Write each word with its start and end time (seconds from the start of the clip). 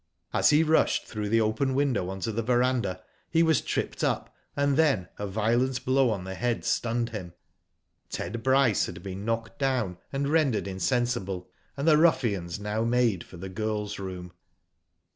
As 0.33 0.49
he 0.49 0.63
rushed 0.63 1.05
through 1.05 1.29
the 1.29 1.41
open 1.41 1.75
window 1.75 2.09
on 2.09 2.21
to 2.21 2.31
the 2.31 2.41
verandah, 2.41 3.03
he 3.29 3.43
was 3.43 3.61
tripped 3.61 4.03
up, 4.03 4.35
and 4.55 4.75
then 4.75 5.09
a 5.19 5.27
violent 5.27 5.85
blow 5.85 6.09
on 6.09 6.23
the 6.23 6.33
head 6.33 6.65
stunned 6.65 7.09
him. 7.11 7.33
Ted 8.09 8.41
Bryce 8.41 8.87
had 8.87 9.03
been 9.03 9.25
knocked 9.25 9.59
down, 9.59 9.99
and 10.11 10.25
Digitized 10.25 10.25
by 10.25 10.25
Google 10.25 10.25
I70 10.25 10.25
WHO 10.25 10.31
DID 10.31 10.31
ITf 10.31 10.33
rendered 10.33 10.67
insensible, 10.67 11.49
and 11.77 11.87
the 11.87 11.97
ruffians 11.99 12.59
now 12.59 12.83
made 12.83 13.23
for 13.23 13.37
the 13.37 13.49
girrs 13.51 13.99
room. 13.99 14.31